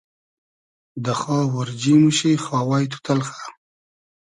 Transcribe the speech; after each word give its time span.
دۂ 1.03 1.13
خاو 1.19 1.53
اۉرجی 1.57 1.93
موشی 2.01 2.33
خاوای 2.45 2.83
تو 2.91 2.97
تئلخۂ 3.05 3.45